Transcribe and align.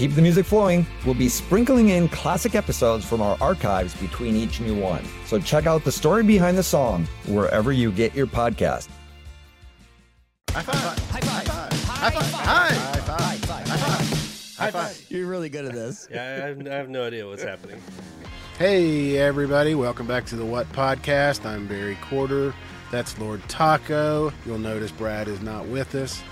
To 0.00 0.06
keep 0.06 0.16
the 0.16 0.22
music 0.22 0.46
flowing, 0.46 0.86
we'll 1.04 1.14
be 1.14 1.28
sprinkling 1.28 1.90
in 1.90 2.08
classic 2.08 2.54
episodes 2.54 3.04
from 3.04 3.20
our 3.20 3.36
archives 3.38 3.94
between 4.00 4.34
each 4.34 4.58
new 4.58 4.74
one. 4.74 5.04
So 5.26 5.38
check 5.38 5.66
out 5.66 5.84
the 5.84 5.92
story 5.92 6.22
behind 6.22 6.56
the 6.56 6.62
song 6.62 7.06
wherever 7.26 7.70
you 7.70 7.92
get 7.92 8.14
your 8.14 8.26
podcast. 8.26 8.88
High 10.52 10.62
five. 10.62 10.98
High 11.10 11.20
five. 11.20 11.72
High 11.84 12.10
five. 12.10 12.24
High 12.24 13.36
five. 13.36 14.56
High 14.56 14.70
five. 14.70 15.04
You're 15.10 15.26
really 15.26 15.50
good 15.50 15.66
at 15.66 15.74
this. 15.74 16.08
Yeah, 16.10 16.22
I 16.22 16.46
have, 16.46 16.66
I 16.66 16.74
have 16.76 16.88
no 16.88 17.06
idea 17.06 17.26
what's 17.26 17.42
happening. 17.42 17.82
Hey, 18.58 19.18
everybody. 19.18 19.74
Welcome 19.74 20.06
back 20.06 20.24
to 20.26 20.36
the 20.36 20.46
What 20.46 20.66
Podcast. 20.72 21.44
I'm 21.44 21.66
Barry 21.66 21.98
Quarter. 22.00 22.54
That's 22.90 23.18
Lord 23.18 23.46
Taco. 23.50 24.32
You'll 24.46 24.56
notice 24.56 24.92
Brad 24.92 25.28
is 25.28 25.42
not 25.42 25.66
with 25.66 25.94
us, 25.94 26.22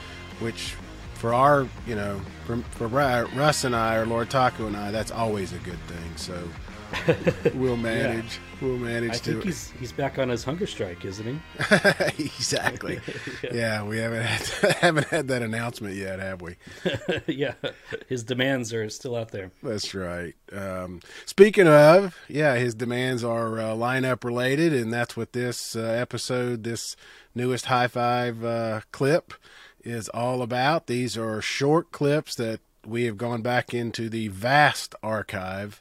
which 0.40 0.74
for 1.18 1.34
our, 1.34 1.68
you 1.86 1.96
know, 1.96 2.20
for, 2.46 2.56
for 2.70 2.86
Russ 2.86 3.64
and 3.64 3.74
I, 3.74 3.96
or 3.96 4.06
Lord 4.06 4.30
Taco 4.30 4.66
and 4.66 4.76
I, 4.76 4.90
that's 4.90 5.10
always 5.10 5.52
a 5.52 5.58
good 5.58 5.80
thing. 5.80 6.16
So 6.16 6.48
we'll 7.54 7.76
manage. 7.76 8.38
We'll 8.60 8.78
manage 8.78 9.10
I 9.10 9.14
to. 9.14 9.32
think 9.32 9.44
he's 9.44 9.70
he's 9.78 9.92
back 9.92 10.18
on 10.18 10.28
his 10.28 10.44
hunger 10.44 10.66
strike, 10.66 11.04
isn't 11.04 11.26
he? 11.26 11.40
exactly. 12.24 13.00
yeah. 13.52 13.82
we 13.82 13.98
haven't 13.98 14.22
had, 14.22 14.76
haven't 14.76 15.08
had 15.08 15.28
that 15.28 15.42
announcement 15.42 15.96
yet, 15.96 16.18
have 16.20 16.40
we? 16.40 16.56
yeah, 17.26 17.54
his 18.08 18.22
demands 18.24 18.72
are 18.72 18.88
still 18.88 19.16
out 19.16 19.30
there. 19.32 19.50
That's 19.62 19.94
right. 19.94 20.34
Um, 20.52 21.00
speaking 21.26 21.68
of, 21.68 22.16
yeah, 22.28 22.54
his 22.56 22.74
demands 22.74 23.22
are 23.22 23.58
uh, 23.58 23.74
lineup 23.74 24.24
related, 24.24 24.72
and 24.72 24.92
that's 24.92 25.16
what 25.16 25.32
this 25.32 25.76
uh, 25.76 25.80
episode, 25.80 26.64
this 26.64 26.96
newest 27.34 27.66
high 27.66 27.88
five 27.88 28.44
uh, 28.44 28.80
clip, 28.92 29.34
is 29.84 30.08
all 30.10 30.42
about. 30.42 30.86
These 30.86 31.16
are 31.16 31.40
short 31.40 31.92
clips 31.92 32.34
that 32.36 32.60
we 32.86 33.04
have 33.04 33.18
gone 33.18 33.42
back 33.42 33.74
into 33.74 34.08
the 34.08 34.28
vast 34.28 34.94
archive 35.02 35.80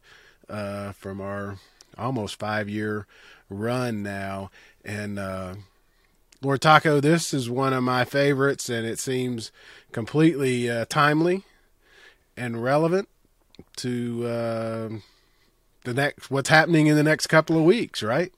uh, 0.50 0.92
from 0.94 1.22
our 1.22 1.58
almost 1.98 2.39
five 2.39 2.70
year 2.70 3.08
run 3.50 4.04
now, 4.04 4.52
and 4.84 5.17
uh, 5.17 5.56
Lord 6.42 6.62
Taco, 6.62 7.00
this 7.00 7.34
is 7.34 7.50
one 7.50 7.73
of 7.73 7.84
my 7.84 8.06
favorites, 8.06 8.70
and 8.70 8.86
it 8.86 9.00
seems 9.00 9.52
completely 9.92 10.70
uh, 10.70 10.86
timely 10.86 11.44
and 12.36 12.61
relevant 12.61 13.09
to 13.78 14.26
uh, 14.28 14.89
the 15.84 15.94
next 15.94 16.30
what's 16.30 16.50
happening 16.50 16.88
in 16.88 16.95
the 16.95 17.04
next 17.04 17.28
couple 17.28 17.58
of 17.58 17.64
weeks, 17.64 18.04
right? 18.04 18.32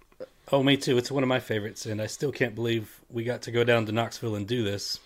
Oh, 0.51 0.63
me 0.63 0.77
too. 0.77 0.97
It's 0.97 1.11
one 1.11 1.23
of 1.23 1.29
my 1.29 1.39
favorites, 1.39 1.85
and 1.85 2.01
I 2.01 2.07
still 2.07 2.31
can't 2.31 2.55
believe 2.55 3.01
we 3.09 3.23
got 3.23 3.41
to 3.43 3.51
go 3.51 3.63
down 3.63 3.85
to 3.85 3.91
Knoxville 3.91 4.35
and 4.35 4.47
do 4.47 4.63
this. 4.63 4.99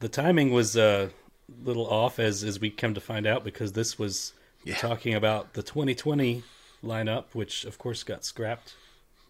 The 0.00 0.08
timing 0.08 0.52
was 0.52 0.76
a 0.76 1.10
little 1.64 1.86
off, 1.86 2.18
as 2.18 2.42
as 2.42 2.60
we 2.60 2.70
come 2.70 2.94
to 2.94 3.00
find 3.00 3.26
out, 3.26 3.44
because 3.44 3.72
this 3.72 3.98
was 3.98 4.32
Yeah. 4.64 4.76
talking 4.76 5.14
about 5.14 5.54
the 5.54 5.62
2020 5.62 6.42
lineup, 6.82 7.24
which 7.32 7.64
of 7.64 7.78
course 7.78 8.02
got 8.02 8.24
scrapped. 8.24 8.74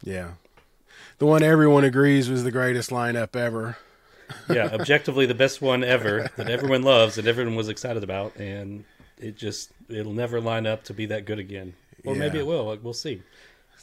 Yeah, 0.03 0.33
the 1.19 1.27
one 1.27 1.43
everyone 1.43 1.85
agrees 1.85 2.29
was 2.29 2.45
the 2.45 2.51
greatest 2.53 2.91
lineup 2.91 3.35
ever. 3.37 3.77
Yeah, 4.49 4.67
objectively 4.73 5.27
the 5.27 5.35
best 5.35 5.61
one 5.63 5.85
ever 5.85 6.31
that 6.37 6.49
everyone 6.49 6.83
loves 6.83 7.19
and 7.19 7.27
everyone 7.29 7.55
was 7.57 7.69
excited 7.69 8.03
about, 8.03 8.37
and 8.37 8.85
it 9.19 9.37
just 9.37 9.71
it'll 9.89 10.13
never 10.13 10.41
line 10.41 10.67
up 10.67 10.85
to 10.85 10.95
be 10.95 11.07
that 11.07 11.25
good 11.25 11.39
again. 11.39 11.75
Or 12.05 12.15
maybe 12.15 12.39
it 12.39 12.47
will. 12.47 12.77
We'll 12.83 12.93
see. 12.93 13.23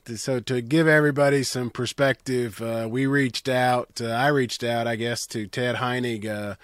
So 0.06 0.40
to 0.40 0.62
give 0.62 0.88
everybody 0.88 1.44
some 1.44 1.70
perspective, 1.70 2.62
uh, 2.62 2.88
we 2.90 3.06
reached 3.06 3.48
out. 3.48 4.02
Uh, 4.02 4.08
I 4.08 4.28
reached 4.28 4.64
out, 4.64 4.88
I 4.88 4.96
guess, 4.96 5.28
to 5.28 5.48
Ted 5.48 5.76
Heinig, 5.76 6.26
uh, 6.26 6.56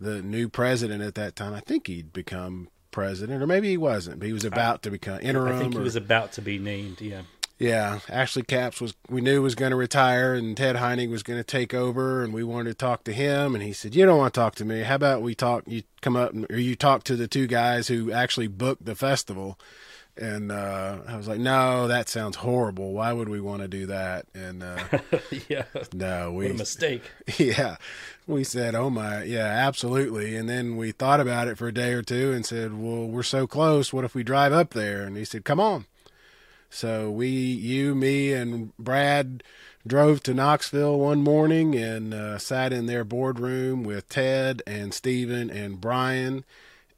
the 0.00 0.22
new 0.22 0.48
president 0.48 1.02
at 1.02 1.14
that 1.16 1.36
time. 1.36 1.54
I 1.54 1.60
think 1.60 1.86
he'd 1.86 2.12
become 2.12 2.68
president, 2.90 3.42
or 3.42 3.46
maybe 3.46 3.68
he 3.68 3.76
wasn't, 3.76 4.20
but 4.20 4.26
he 4.26 4.32
was 4.32 4.44
about 4.44 4.82
to 4.82 4.90
become 4.90 5.18
interim. 5.20 5.56
I 5.56 5.58
think 5.58 5.72
he 5.74 5.80
or- 5.80 5.82
was 5.82 5.96
about 5.96 6.32
to 6.32 6.42
be 6.42 6.58
named. 6.58 7.00
Yeah. 7.00 7.22
Yeah, 7.56 8.00
Ashley 8.08 8.42
Capps 8.42 8.80
was 8.80 8.94
we 9.08 9.20
knew 9.20 9.40
was 9.40 9.54
going 9.54 9.70
to 9.70 9.76
retire, 9.76 10.34
and 10.34 10.56
Ted 10.56 10.74
Heinig 10.74 11.08
was 11.08 11.22
going 11.22 11.38
to 11.38 11.44
take 11.44 11.72
over, 11.72 12.24
and 12.24 12.34
we 12.34 12.42
wanted 12.42 12.70
to 12.70 12.74
talk 12.74 13.04
to 13.04 13.12
him, 13.12 13.54
and 13.54 13.62
he 13.62 13.72
said, 13.72 13.94
"You 13.94 14.04
don't 14.04 14.18
want 14.18 14.34
to 14.34 14.40
talk 14.40 14.56
to 14.56 14.64
me. 14.64 14.82
How 14.82 14.96
about 14.96 15.22
we 15.22 15.36
talk? 15.36 15.62
You 15.68 15.84
come 16.00 16.16
up, 16.16 16.32
and, 16.32 16.50
or 16.50 16.58
you 16.58 16.74
talk 16.74 17.04
to 17.04 17.14
the 17.14 17.28
two 17.28 17.46
guys 17.46 17.86
who 17.86 18.10
actually 18.10 18.48
booked 18.48 18.84
the 18.84 18.96
festival." 18.96 19.58
And 20.16 20.52
uh, 20.52 20.98
I 21.08 21.16
was 21.16 21.26
like, 21.26 21.40
"No, 21.40 21.88
that 21.88 22.08
sounds 22.08 22.36
horrible. 22.36 22.92
Why 22.92 23.12
would 23.12 23.28
we 23.28 23.40
want 23.40 23.62
to 23.62 23.68
do 23.68 23.86
that?" 23.86 24.26
And 24.32 24.62
uh, 24.62 24.78
yeah. 25.48 25.64
no, 25.92 26.32
we 26.32 26.46
What 26.46 26.54
a 26.54 26.58
mistake. 26.58 27.02
yeah, 27.38 27.76
we 28.26 28.44
said, 28.44 28.76
"Oh 28.76 28.90
my, 28.90 29.24
yeah, 29.24 29.46
absolutely." 29.46 30.36
And 30.36 30.48
then 30.48 30.76
we 30.76 30.92
thought 30.92 31.18
about 31.18 31.48
it 31.48 31.58
for 31.58 31.66
a 31.66 31.74
day 31.74 31.92
or 31.94 32.02
two 32.02 32.32
and 32.32 32.46
said, 32.46 32.80
"Well, 32.80 33.06
we're 33.06 33.24
so 33.24 33.48
close. 33.48 33.92
What 33.92 34.04
if 34.04 34.14
we 34.14 34.22
drive 34.22 34.52
up 34.52 34.70
there?" 34.70 35.02
And 35.02 35.16
he 35.16 35.24
said, 35.24 35.44
"Come 35.44 35.58
on." 35.58 35.86
So 36.70 37.08
we, 37.10 37.28
you, 37.28 37.94
me, 37.94 38.32
and 38.32 38.76
Brad 38.78 39.44
drove 39.86 40.22
to 40.24 40.34
Knoxville 40.34 40.98
one 40.98 41.22
morning 41.22 41.76
and 41.76 42.12
uh, 42.12 42.38
sat 42.38 42.72
in 42.72 42.86
their 42.86 43.04
boardroom 43.04 43.84
with 43.84 44.08
Ted 44.08 44.60
and 44.66 44.92
Stephen 44.92 45.50
and 45.50 45.80
Bryan, 45.80 46.44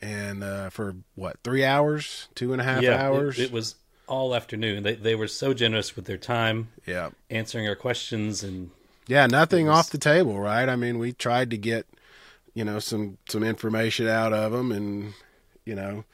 and 0.01 0.43
uh, 0.43 0.71
for 0.71 0.97
what 1.15 1.37
three 1.43 1.65
hours, 1.65 2.29
two 2.35 2.53
and 2.53 2.61
a 2.61 2.65
half 2.65 2.83
yeah. 2.83 3.03
hours. 3.03 3.39
It, 3.39 3.53
was 3.53 3.75
all 4.07 4.35
afternoon. 4.35 4.83
They 4.83 4.95
they 4.95 5.15
were 5.15 5.29
so 5.29 5.55
generous 5.55 5.97
with 5.97 6.05
their 6.07 6.19
time, 6.19 6.69
yeah, 6.87 7.11
answering 7.31 7.67
our 7.69 7.75
questions, 7.77 8.43
and 8.43 8.71
Yeah, 9.07 9.27
nothing 9.27 9.67
was- 9.67 9.77
off 9.77 9.91
the 9.91 9.99
table, 9.99 10.39
right? 10.39 10.69
I 10.69 10.77
mean, 10.77 10.99
we 10.99 11.13
tried 11.13 11.51
to 11.51 11.57
get, 11.57 11.87
you 12.55 12.65
know, 12.65 12.79
some 12.79 13.19
some 13.29 13.43
information 13.43 14.07
out 14.09 14.33
of 14.33 14.53
them, 14.53 14.71
and 14.73 15.15
you 15.65 15.75
know, 15.75 16.05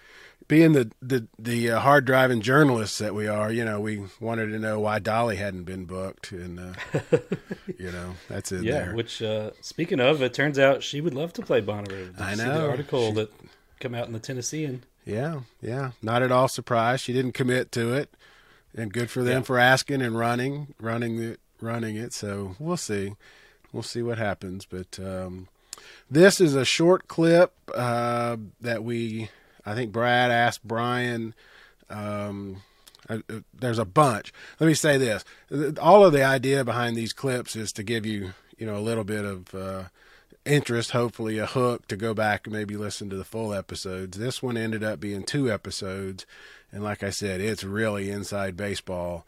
being 0.49 0.73
the 0.73 0.91
the 1.03 1.27
the 1.39 1.73
uh, 1.73 1.81
hard 1.81 2.05
driving 2.05 2.41
journalists 2.41 2.99
that 2.99 3.15
we 3.15 3.27
are, 3.27 3.53
you 3.53 3.65
know, 3.65 3.81
we 3.81 4.05
wanted 4.21 4.47
to 4.47 4.59
know 4.59 4.81
why 4.81 4.99
Dolly 4.99 5.37
hadn't 5.37 5.65
been 5.65 5.85
booked, 5.85 6.33
and 6.33 6.59
uh, 6.61 6.99
you 7.79 7.91
know, 7.93 8.15
that's 8.29 8.53
in 8.53 8.65
yeah. 8.65 8.73
there. 8.73 8.95
Which 8.95 9.21
uh, 9.23 9.51
speaking 9.61 10.01
of, 10.01 10.23
it 10.23 10.33
turns 10.35 10.59
out 10.59 10.83
she 10.83 11.01
would 11.01 11.15
love 11.15 11.33
to 11.35 11.43
play 11.43 11.61
Bonnaroo. 11.61 12.17
Did 12.17 12.21
I 12.21 12.35
know. 12.35 12.63
the 12.63 12.71
article 12.71 13.09
She- 13.09 13.15
that 13.17 13.33
come 13.83 13.95
out 13.95 14.07
in 14.07 14.13
the 14.13 14.19
Tennessean. 14.21 14.85
Yeah, 15.05 15.41
yeah, 15.61 15.91
not 16.01 16.23
at 16.23 16.31
all 16.33 16.49
surprised. 16.49 17.03
She 17.05 17.13
didn't 17.13 17.33
commit 17.33 17.73
to 17.73 17.93
it, 17.93 18.15
and 18.75 18.93
good 18.93 19.11
for 19.11 19.23
them 19.25 19.39
Yeah. 19.39 19.43
for 19.43 19.59
asking 19.59 20.01
and 20.01 20.17
running, 20.17 20.75
running 20.81 21.21
it, 21.21 21.41
running 21.61 21.97
it. 21.97 22.13
So 22.13 22.55
we'll 22.61 22.77
see, 22.77 23.15
we'll 23.73 23.83
see 23.83 24.01
what 24.03 24.19
happens. 24.19 24.65
But 24.65 24.99
um, 25.01 25.49
this 26.09 26.41
is 26.41 26.55
a 26.55 26.65
short 26.65 27.09
clip 27.09 27.53
uh, 27.75 28.37
that 28.61 28.85
we, 28.85 29.29
I 29.67 29.75
think 29.75 29.91
Brad 29.93 30.31
asked 30.31 30.63
Bryan. 30.67 31.35
Um, 31.91 32.63
uh, 33.09 33.19
uh, 33.29 33.41
there's 33.53 33.79
a 33.81 33.85
bunch. 33.85 34.33
Let 34.61 34.69
me 34.69 34.75
say 34.75 34.97
this: 34.99 35.25
all 35.81 36.05
of 36.05 36.13
the 36.13 36.23
idea 36.23 36.65
behind 36.65 36.97
these 36.97 37.13
clips 37.13 37.57
is 37.57 37.73
to 37.73 37.83
give 37.83 38.07
you, 38.07 38.35
you 38.57 38.67
know, 38.67 38.77
a 38.77 38.81
little 38.87 39.05
bit 39.05 39.25
of. 39.25 39.53
Uh, 39.53 39.83
interest, 40.45 40.91
hopefully 40.91 41.39
a 41.39 41.47
hook 41.47 41.87
to 41.89 41.97
go 41.97 42.15
back 42.15 42.47
and 42.47 42.55
maybe 42.55 42.77
listen 42.77 43.09
to 43.11 43.17
the 43.17 43.25
full 43.25 43.55
episodes. 43.55 44.19
This 44.19 44.43
one 44.43 44.57
ended 44.57 44.83
up 44.83 45.01
being 45.01 45.23
two 45.23 45.51
episodes, 45.51 46.27
and 46.71 46.83
like 46.83 47.03
I 47.03 47.11
said, 47.11 47.41
it's 47.41 47.65
really 47.65 48.11
inside 48.11 48.57
baseball 48.57 49.27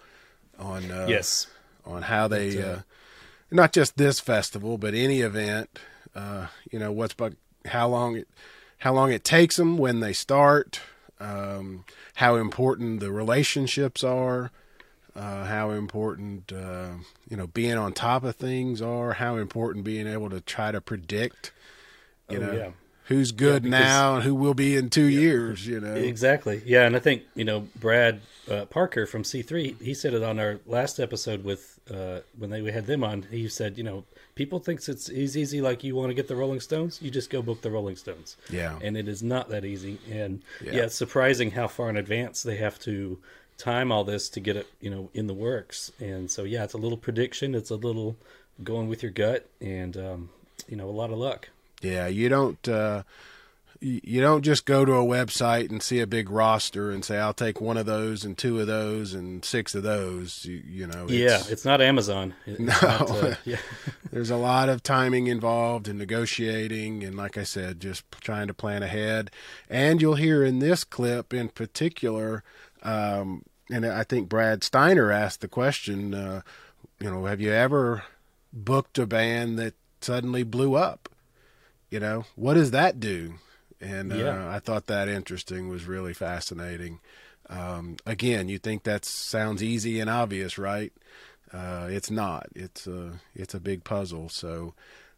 on 0.59 0.91
uh, 0.91 1.07
yes. 1.09 1.47
on 1.85 2.03
how 2.03 2.29
they 2.29 2.63
uh, 2.63 2.67
uh, 2.67 2.81
not 3.51 3.73
just 3.73 3.97
this 3.97 4.21
festival 4.21 4.79
but 4.79 4.95
any 4.95 5.21
event. 5.21 5.79
Uh, 6.15 6.47
you 6.71 6.79
know 6.79 6.93
what's 6.93 7.15
but 7.15 7.35
how 7.67 7.89
long 7.89 8.17
it 8.17 8.29
how 8.79 8.93
long 8.93 9.13
it 9.13 9.25
takes 9.25 9.57
them 9.57 9.79
when 9.79 10.01
they 10.01 10.13
start. 10.13 10.81
Um, 11.21 11.85
how 12.17 12.37
important 12.37 13.01
the 13.01 13.11
relationships 13.11 14.05
are. 14.05 14.51
Uh, 15.17 15.45
how 15.45 15.71
important 15.71 16.53
uh, 16.53 16.89
you 17.29 17.37
know 17.37 17.47
being 17.47 17.77
on 17.79 17.93
top 17.93 18.25
of 18.25 18.35
things 18.37 18.83
are. 18.83 19.13
How 19.13 19.37
important 19.37 19.85
being 19.85 20.07
able 20.09 20.29
to 20.31 20.41
try 20.41 20.73
to 20.73 20.81
predict. 20.81 21.53
You 22.29 22.39
Oh, 22.39 22.41
know 22.41 22.53
yeah. 22.53 22.71
who's 23.05 23.31
good 23.33 23.63
because- 23.63 23.81
now 23.81 24.15
and 24.17 24.25
who 24.25 24.35
will 24.35 24.55
be 24.55 24.77
in 24.77 24.91
two 24.91 25.05
years. 25.05 25.67
You 25.67 25.79
know 25.81 25.95
Exactly. 25.95 26.63
Yeah, 26.67 26.85
and 26.87 26.97
I 26.97 26.99
think 26.99 27.23
you 27.37 27.45
know 27.45 27.69
Brad 27.79 28.23
uh, 28.51 28.65
Parker 28.65 29.07
from 29.07 29.23
C3. 29.23 29.81
He 29.81 29.95
said 29.95 30.15
it 30.15 30.23
on 30.25 30.41
our 30.41 30.59
last 30.67 30.99
episode 30.99 31.45
with 31.45 31.79
uh, 31.89 32.21
when 32.37 32.51
they 32.51 32.61
we 32.61 32.73
had 32.73 32.87
them 32.87 33.05
on. 33.05 33.23
He 33.31 33.47
said, 33.49 33.79
you 33.79 33.85
know, 33.85 34.05
people 34.35 34.59
thinks 34.59 34.89
it's 34.89 35.09
is 35.09 35.37
easy 35.37 35.61
like 35.61 35.85
you 35.85 35.95
want 35.95 36.11
to 36.11 36.15
get 36.15 36.27
the 36.27 36.35
Rolling 36.37 36.59
Stones. 36.61 37.01
You 37.01 37.11
just 37.13 37.31
go 37.31 37.41
book 37.41 37.61
the 37.63 37.71
Rolling 37.71 37.95
Stones. 37.97 38.37
Yeah. 38.51 38.79
and 38.83 38.97
it 38.97 39.07
is 39.07 39.23
not 39.23 39.49
that 39.51 39.65
easy. 39.65 39.99
And 40.11 40.43
Yeah. 40.61 40.73
yeah, 40.73 40.83
it's 40.87 40.97
surprising 40.97 41.53
how 41.53 41.69
far 41.69 41.89
in 41.89 41.97
advance 41.97 42.43
they 42.43 42.57
have 42.57 42.81
to 42.81 43.19
time 43.59 43.93
all 43.93 44.05
this 44.05 44.29
to 44.31 44.41
get 44.41 44.57
it, 44.57 44.67
you 44.81 44.91
know, 44.91 45.11
in 45.15 45.27
the 45.27 45.35
works. 45.35 45.93
And 46.01 46.31
so, 46.31 46.45
yeah, 46.45 46.65
it's 46.65 46.75
a 46.75 46.79
little 46.79 46.99
prediction. 46.99 47.55
It's 47.55 47.71
a 47.71 47.77
little 47.77 48.17
going 48.63 48.89
with 48.89 49.03
your 49.03 49.13
gut, 49.13 49.49
and 49.61 49.97
um, 49.97 50.31
you 50.69 50.77
know, 50.77 50.89
a 50.89 50.93
lot 50.93 51.11
of 51.11 51.19
luck. 51.19 51.49
Yeah, 51.83 52.07
you 52.07 52.29
don't. 52.29 52.69
Uh, 52.69 53.03
you 53.81 54.23
don't 54.23 54.43
just 54.43 54.65
go 54.65 54.87
to 54.87 54.93
a 54.93 55.05
website 55.05 55.69
and 55.69 55.83
see 55.83 56.01
a 56.01 56.07
big 56.07 56.31
roster 56.31 56.91
and 56.91 57.05
say 57.05 57.19
I'll 57.19 57.35
take 57.35 57.61
one 57.61 57.77
of 57.77 57.85
those 57.85 58.25
and 58.25 58.39
two 58.39 58.59
of 58.59 58.67
those 58.67 59.13
and 59.13 59.45
six 59.45 59.75
of 59.75 59.83
those. 59.83 60.47
You, 60.47 60.63
you 60.67 60.87
know, 60.87 61.05
it's, 61.05 61.13
yeah, 61.13 61.43
it's 61.51 61.67
not 61.67 61.83
Amazon. 61.83 62.35
It's 62.47 62.61
no, 62.61 62.73
not, 62.81 63.11
uh, 63.11 63.35
yeah. 63.45 63.59
there's 64.11 64.31
a 64.31 64.37
lot 64.37 64.71
of 64.71 64.83
timing 64.83 65.27
involved 65.27 65.87
and 65.87 65.99
negotiating, 65.99 67.05
and 67.05 67.15
like 67.15 67.37
I 67.37 67.43
said, 67.43 67.81
just 67.81 68.05
trying 68.21 68.47
to 68.47 68.55
plan 68.55 68.83
ahead. 68.83 69.31
And 69.69 70.01
you'll 70.01 70.15
hear 70.15 70.45
in 70.45 70.61
this 70.61 70.85
clip 70.85 71.35
in 71.35 71.49
particular, 71.51 72.43
um, 72.85 73.43
and 73.71 73.87
I 73.87 74.05
think 74.05 74.29
Brad 74.29 74.63
Steiner 74.63 75.11
asked 75.11 75.41
the 75.41 75.49
question. 75.49 76.15
Uh, 76.15 76.43
you 77.01 77.11
know, 77.11 77.25
have 77.25 77.41
you 77.41 77.53
ever 77.53 78.05
booked 78.53 78.99
a 78.99 79.07
band 79.07 79.59
that 79.59 79.75
suddenly 80.01 80.43
blew 80.43 80.75
up? 80.75 81.09
You 81.91 82.01
know, 82.01 82.25
what 82.37 82.55
does 82.55 82.71
that 82.73 83.01
do? 83.01 83.35
and 83.85 84.13
uh, 84.13 84.17
yeah. 84.17 84.51
I 84.51 84.59
thought 84.59 84.87
that 84.87 85.09
interesting 85.09 85.69
was 85.69 85.85
really 85.85 86.15
fascinating. 86.15 87.01
Um, 87.51 87.97
again, 88.07 88.49
you 88.49 88.59
think 88.59 88.85
that 88.85 89.05
sounds 89.05 89.63
easy 89.63 90.01
and 90.01 90.09
obvious, 90.09 90.57
right? 90.57 90.93
Uh, 91.53 91.89
it's 91.91 92.11
not. 92.11 92.47
It's 92.55 92.87
a 92.87 93.21
it's 93.35 93.55
a 93.55 93.61
big 93.61 93.85
puzzle. 93.85 94.29
So. 94.29 94.75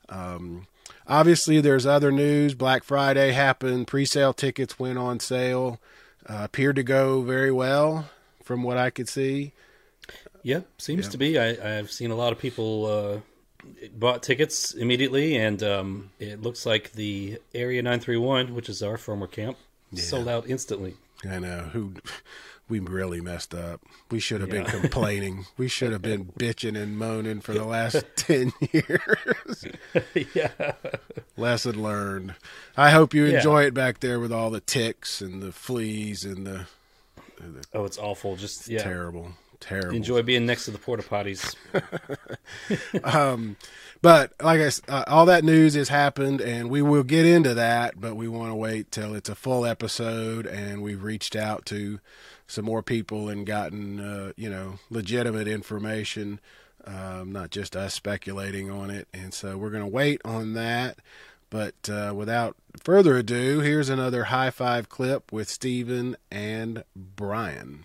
Um, 0.08 0.68
obviously, 1.08 1.60
there's 1.60 1.84
other 1.84 2.12
news. 2.12 2.54
Black 2.54 2.84
Friday 2.84 3.32
happened. 3.32 3.88
Pre-sale 3.88 4.32
tickets 4.32 4.78
went 4.78 4.98
on 4.98 5.18
sale. 5.18 5.80
Uh, 6.28 6.40
appeared 6.42 6.76
to 6.76 6.82
go 6.82 7.22
very 7.22 7.52
well, 7.52 8.08
from 8.42 8.62
what 8.62 8.76
I 8.76 8.90
could 8.90 9.08
see. 9.08 9.52
Yep, 10.42 10.66
seems 10.78 11.08
to 11.08 11.18
be. 11.18 11.38
I, 11.38 11.54
have 11.54 11.90
seen 11.90 12.10
a 12.10 12.16
lot 12.16 12.32
of 12.32 12.38
people 12.38 12.86
uh, 12.86 13.20
bought 13.92 14.22
tickets 14.22 14.74
immediately, 14.74 15.36
and 15.36 15.62
um, 15.62 16.10
it 16.20 16.42
looks 16.42 16.64
like 16.64 16.92
the 16.92 17.40
Area 17.54 17.82
931, 17.82 18.54
which 18.54 18.68
is 18.68 18.82
our 18.82 18.96
former 18.96 19.26
camp, 19.26 19.56
yeah. 19.90 20.02
sold 20.02 20.28
out 20.28 20.48
instantly. 20.48 20.94
I 21.28 21.38
know 21.38 21.70
who 21.72 21.94
we 22.68 22.80
really 22.80 23.20
messed 23.20 23.54
up. 23.54 23.80
We 24.10 24.18
should 24.18 24.40
have 24.40 24.52
yeah. 24.52 24.62
been 24.62 24.80
complaining. 24.80 25.46
we 25.56 25.68
should 25.68 25.92
have 25.92 26.02
been 26.02 26.26
bitching 26.38 26.76
and 26.80 26.98
moaning 26.98 27.40
for 27.40 27.52
the 27.52 27.64
last 27.64 28.04
10 28.16 28.52
years. 28.72 29.64
yeah. 30.34 30.72
Lesson 31.36 31.82
learned. 31.82 32.34
I 32.76 32.90
hope 32.90 33.14
you 33.14 33.26
enjoy 33.26 33.62
yeah. 33.62 33.66
it 33.68 33.74
back 33.74 34.00
there 34.00 34.18
with 34.18 34.32
all 34.32 34.50
the 34.50 34.60
ticks 34.60 35.20
and 35.20 35.42
the 35.42 35.52
fleas 35.52 36.24
and 36.24 36.46
the, 36.46 36.66
the 37.38 37.64
Oh, 37.72 37.84
it's 37.84 37.98
awful. 37.98 38.36
Just 38.36 38.68
yeah. 38.68 38.82
terrible 38.82 39.32
terrible. 39.60 39.96
Enjoy 39.96 40.22
being 40.22 40.46
next 40.46 40.64
to 40.66 40.70
the 40.70 40.78
porta 40.78 41.02
potties. 41.02 41.54
um, 43.04 43.56
but 44.02 44.32
like 44.40 44.60
I, 44.60 44.92
uh, 44.92 45.04
all 45.06 45.26
that 45.26 45.44
news 45.44 45.74
has 45.74 45.88
happened, 45.88 46.40
and 46.40 46.70
we 46.70 46.82
will 46.82 47.02
get 47.02 47.26
into 47.26 47.54
that. 47.54 48.00
But 48.00 48.16
we 48.16 48.28
want 48.28 48.50
to 48.50 48.54
wait 48.54 48.90
till 48.90 49.14
it's 49.14 49.28
a 49.28 49.34
full 49.34 49.64
episode, 49.64 50.46
and 50.46 50.82
we've 50.82 51.02
reached 51.02 51.36
out 51.36 51.66
to 51.66 52.00
some 52.46 52.64
more 52.64 52.82
people 52.82 53.28
and 53.28 53.46
gotten 53.46 54.00
uh, 54.00 54.32
you 54.36 54.50
know 54.50 54.78
legitimate 54.90 55.48
information, 55.48 56.40
um, 56.84 57.32
not 57.32 57.50
just 57.50 57.76
us 57.76 57.94
speculating 57.94 58.70
on 58.70 58.90
it. 58.90 59.08
And 59.12 59.32
so 59.32 59.56
we're 59.56 59.70
going 59.70 59.82
to 59.82 59.88
wait 59.88 60.20
on 60.24 60.54
that. 60.54 60.98
But 61.48 61.88
uh, 61.88 62.12
without 62.14 62.56
further 62.82 63.16
ado, 63.16 63.60
here's 63.60 63.88
another 63.88 64.24
high 64.24 64.50
five 64.50 64.88
clip 64.88 65.32
with 65.32 65.48
Stephen 65.48 66.16
and 66.30 66.82
Bryan. 66.94 67.82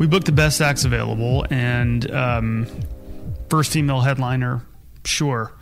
we 0.00 0.06
booked 0.06 0.24
the 0.24 0.32
best 0.32 0.62
acts 0.62 0.86
available, 0.86 1.44
and 1.50 2.10
um, 2.10 2.66
first 3.50 3.70
female 3.70 4.00
headliner, 4.00 4.62
sure. 5.04 5.52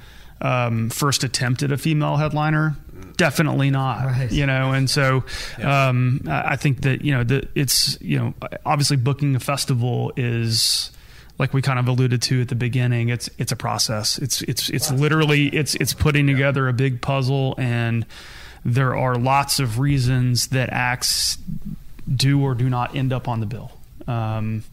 Um, 0.41 0.91
first 0.91 1.25
attempt 1.25 1.65
at 1.65 1.73
a 1.73 1.77
female 1.77 2.17
headliner, 2.17 2.77
definitely 3.19 3.71
not. 3.71 4.07
Right. 4.07 4.33
You 4.33 4.47
know, 4.47 4.73
and 4.73 4.89
so 4.89 5.25
yeah. 5.59 5.89
um, 5.89 6.23
I 6.27 6.57
think 6.57 6.83
that 6.83 7.03
you 7.05 7.13
know 7.13 7.25
that 7.25 7.51
it's 7.55 8.01
you 8.01 8.19
know 8.19 8.35
obviously 8.65 8.97
booking 8.97 9.37
a 9.37 9.41
festival 9.41 10.13
is 10.17 10.91
like 11.39 11.53
we 11.53 11.61
kind 11.61 11.79
of 11.79 11.87
alluded 11.87 12.23
to 12.23 12.41
at 12.41 12.49
the 12.49 12.55
beginning. 12.55 13.11
It's 13.11 13.29
it's 13.37 13.53
a 13.53 13.57
process. 13.57 14.17
It's 14.19 14.41
it's 14.43 14.71
it's 14.71 14.91
literally 14.91 15.49
it's 15.49 15.75
it's 15.75 15.93
putting 15.93 16.27
together 16.27 16.69
a 16.69 16.73
big 16.73 17.03
puzzle, 17.03 17.55
and 17.59 18.07
there 18.65 18.97
are 18.97 19.17
lots 19.17 19.61
of 19.61 19.79
reasons 19.79 20.49
that 20.49 20.71
acts 20.71 21.37
do 22.11 22.43
or 22.43 22.55
do 22.55 22.71
not 22.71 22.97
end 22.97 23.13
up 23.13 23.29
on 23.29 23.41
the 23.41 23.47
bill. 23.47 23.73
Um, 24.07 24.65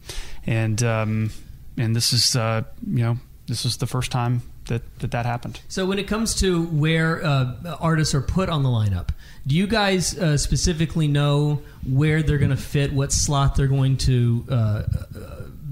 and 0.46 0.82
um, 0.82 1.30
and 1.76 1.94
this 1.94 2.14
is 2.14 2.34
uh, 2.34 2.62
you 2.86 3.02
know 3.02 3.18
this 3.46 3.66
is 3.66 3.76
the 3.76 3.86
first 3.86 4.10
time 4.10 4.42
that, 4.66 4.98
that 5.00 5.10
that 5.10 5.26
happened. 5.26 5.60
So 5.68 5.86
when 5.86 5.98
it 5.98 6.06
comes 6.06 6.34
to 6.36 6.66
where 6.66 7.24
uh, 7.24 7.76
artists 7.80 8.14
are 8.14 8.20
put 8.20 8.48
on 8.48 8.62
the 8.62 8.68
lineup, 8.68 9.08
do 9.46 9.54
you 9.54 9.66
guys 9.66 10.18
uh, 10.18 10.36
specifically 10.36 11.08
know 11.08 11.62
where 11.86 12.22
they're 12.22 12.38
going 12.38 12.50
to 12.50 12.56
fit, 12.56 12.92
what 12.92 13.12
slot 13.12 13.56
they're 13.56 13.66
going 13.66 13.96
to 13.98 14.44
uh, 14.50 14.54
uh, 14.54 14.84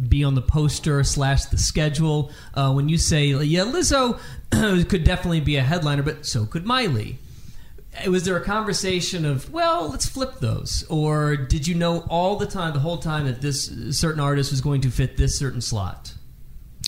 be 0.08 0.22
on 0.24 0.34
the 0.34 0.42
poster 0.42 1.02
slash 1.04 1.46
the 1.46 1.58
schedule? 1.58 2.30
Uh, 2.54 2.72
when 2.72 2.88
you 2.88 2.98
say, 2.98 3.26
yeah, 3.26 3.62
Lizzo 3.62 4.18
could 4.88 5.04
definitely 5.04 5.40
be 5.40 5.56
a 5.56 5.62
headliner, 5.62 6.02
but 6.02 6.24
so 6.26 6.46
could 6.46 6.64
Miley 6.64 7.18
was 8.08 8.24
there 8.24 8.36
a 8.36 8.42
conversation 8.42 9.24
of 9.24 9.52
well 9.52 9.88
let's 9.88 10.06
flip 10.06 10.40
those 10.40 10.84
or 10.90 11.36
did 11.36 11.66
you 11.66 11.74
know 11.74 12.04
all 12.08 12.36
the 12.36 12.46
time 12.46 12.72
the 12.72 12.80
whole 12.80 12.98
time 12.98 13.24
that 13.26 13.40
this 13.40 13.70
certain 13.90 14.20
artist 14.20 14.50
was 14.50 14.60
going 14.60 14.80
to 14.80 14.90
fit 14.90 15.16
this 15.16 15.38
certain 15.38 15.60
slot 15.60 16.12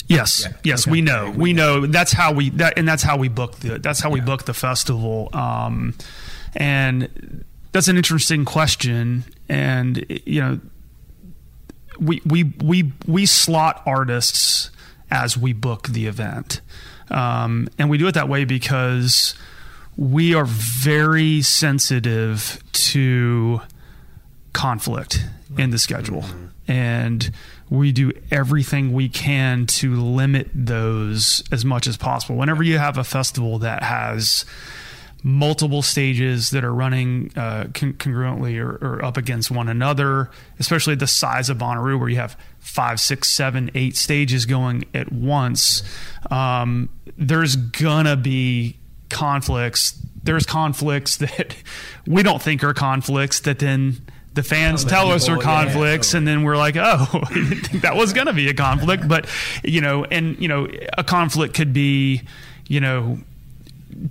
yes 0.09 0.45
yeah. 0.45 0.57
yes 0.65 0.87
okay. 0.87 0.93
we 0.93 1.01
know 1.01 1.31
we 1.31 1.53
know 1.53 1.87
that's 1.87 2.13
how 2.13 2.33
we 2.33 2.51
that 2.51 2.75
and 2.77 2.87
that's 2.87 3.03
how 3.03 3.17
we 3.17 3.29
book 3.29 3.57
the 3.57 3.79
that's 3.79 4.01
how 4.01 4.11
we 4.11 4.21
book 4.21 4.45
the 4.45 4.55
festival 4.55 5.29
um, 5.33 5.95
and 6.55 7.45
that's 7.73 7.89
an 7.89 7.97
interesting 7.97 8.45
question 8.45 9.25
and 9.49 10.05
you 10.25 10.41
know 10.41 10.61
we 12.01 12.21
we 12.25 12.45
we 12.63 12.93
we 13.07 13.27
slot 13.27 13.83
artists 13.87 14.71
as 15.11 15.37
we 15.37 15.53
book 15.53 15.89
the 15.89 16.07
event 16.07 16.61
um, 17.11 17.69
and 17.79 17.89
we 17.89 17.99
do 17.99 18.07
it 18.07 18.13
that 18.13 18.29
way 18.29 18.45
because 18.45 19.35
we 19.97 20.35
are 20.35 20.45
very 20.45 21.41
sensitive 21.43 22.63
to 22.73 23.61
conflict 24.53 25.25
in 25.57 25.71
the 25.71 25.79
schedule. 25.79 26.23
Mm-hmm. 26.23 26.47
And 26.69 27.31
we 27.71 27.93
do 27.93 28.13
everything 28.31 28.93
we 28.93 29.09
can 29.09 29.67
to 29.67 29.95
limit 29.95 30.51
those 30.55 31.43
as 31.53 31.65
much 31.65 31.87
as 31.87 31.97
possible. 31.97 32.37
Whenever 32.37 32.63
you 32.63 32.79
have 32.79 32.99
a 32.99 33.05
festival 33.05 33.59
that 33.61 33.83
has 33.83 34.45
multiple 35.27 35.83
stages 35.83 36.51
that 36.51 36.65
are 36.65 36.73
running 36.73 37.33
uh, 37.37 37.65
con- 37.75 37.95
congruently 37.95 38.61
or, 38.61 38.77
or, 38.77 39.05
up 39.05 39.17
against 39.17 39.51
one 39.51 39.69
another, 39.69 40.31
especially 40.61 40.95
the 40.95 41.07
size 41.09 41.51
of 41.51 41.59
Bonnaroo, 41.59 41.99
where 41.99 42.09
you 42.09 42.15
have 42.17 42.39
five, 42.61 43.01
six, 43.01 43.29
seven, 43.29 43.69
eight 43.75 43.97
stages 43.97 44.47
going 44.47 44.85
at 44.95 45.11
once, 45.11 45.83
um, 46.31 46.89
there's 47.19 47.57
gonna 47.57 48.17
be 48.17 48.77
conflicts. 49.11 49.99
There's 50.23 50.47
conflicts 50.47 51.17
that 51.17 51.57
we 52.07 52.23
don't 52.23 52.41
think 52.41 52.63
are 52.63 52.75
conflicts 52.75 53.41
that 53.41 53.59
then 53.59 54.07
the 54.37 54.43
fans 54.43 54.85
oh, 54.85 54.89
tell 54.89 55.11
us 55.11 55.29
are 55.29 55.39
conflicts 55.39 56.13
yeah, 56.13 56.19
and 56.19 56.29
then 56.29 56.45
we're 56.45 56.57
like 56.57 56.77
oh 56.77 57.07
that 57.81 57.97
was 57.97 58.13
going 58.13 58.27
to 58.27 58.33
be 58.33 58.49
a 58.49 58.55
conflict 58.55 59.09
but 59.09 59.27
you 59.65 59.81
know 59.81 60.05
and 60.05 60.39
you 60.39 60.47
know 60.47 60.69
a 60.97 61.03
conflict 61.03 61.55
could 61.55 61.73
be 61.73 62.23
you 62.69 62.79
know 62.79 63.19